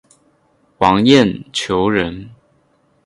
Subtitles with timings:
[0.79, 2.31] 王晏球人。